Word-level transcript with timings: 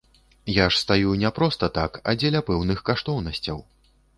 Я 0.53 0.65
ж 0.71 0.79
стаю 0.83 1.11
не 1.25 1.31
проста 1.39 1.69
так, 1.77 1.99
а 2.09 2.17
дзеля 2.23 2.43
пэўных 2.51 2.83
каштоўнасцяў. 2.89 3.63